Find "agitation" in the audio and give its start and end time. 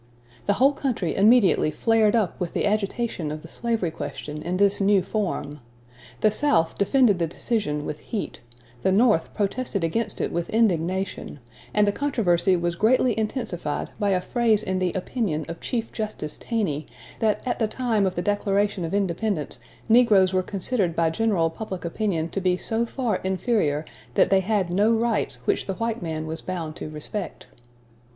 2.65-3.29